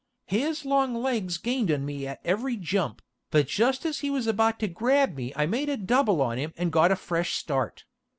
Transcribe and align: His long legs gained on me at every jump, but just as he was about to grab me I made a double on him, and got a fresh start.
His 0.25 0.65
long 0.65 0.95
legs 0.95 1.37
gained 1.37 1.69
on 1.69 1.85
me 1.85 2.07
at 2.07 2.21
every 2.25 2.57
jump, 2.57 3.03
but 3.29 3.45
just 3.47 3.85
as 3.85 3.99
he 3.99 4.09
was 4.09 4.25
about 4.25 4.57
to 4.61 4.67
grab 4.67 5.13
me 5.15 5.31
I 5.35 5.45
made 5.45 5.69
a 5.69 5.77
double 5.77 6.23
on 6.23 6.39
him, 6.39 6.53
and 6.57 6.71
got 6.71 6.89
a 6.91 6.95
fresh 6.95 7.35
start. 7.35 7.85